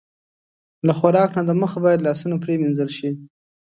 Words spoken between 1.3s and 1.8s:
نه د مخه